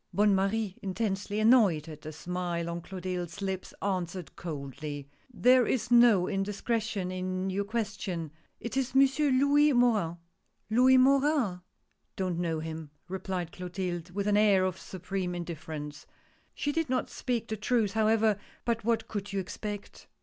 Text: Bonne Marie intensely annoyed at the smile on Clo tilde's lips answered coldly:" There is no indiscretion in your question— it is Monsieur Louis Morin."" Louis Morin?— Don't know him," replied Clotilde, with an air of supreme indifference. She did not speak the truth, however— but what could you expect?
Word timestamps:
Bonne 0.11 0.33
Marie 0.33 0.79
intensely 0.81 1.39
annoyed 1.39 1.87
at 1.87 2.01
the 2.01 2.11
smile 2.11 2.67
on 2.71 2.81
Clo 2.81 2.99
tilde's 2.99 3.39
lips 3.39 3.71
answered 3.83 4.35
coldly:" 4.35 5.07
There 5.31 5.67
is 5.67 5.91
no 5.91 6.25
indiscretion 6.27 7.11
in 7.11 7.51
your 7.51 7.65
question— 7.65 8.31
it 8.59 8.75
is 8.75 8.95
Monsieur 8.95 9.29
Louis 9.29 9.73
Morin."" 9.73 10.17
Louis 10.71 10.97
Morin?— 10.97 11.61
Don't 12.15 12.39
know 12.39 12.59
him," 12.61 12.89
replied 13.09 13.51
Clotilde, 13.51 14.09
with 14.09 14.25
an 14.25 14.37
air 14.37 14.65
of 14.65 14.79
supreme 14.79 15.35
indifference. 15.35 16.07
She 16.55 16.71
did 16.71 16.89
not 16.89 17.11
speak 17.11 17.47
the 17.47 17.55
truth, 17.55 17.93
however— 17.93 18.39
but 18.65 18.83
what 18.83 19.07
could 19.07 19.31
you 19.31 19.39
expect? 19.39 20.07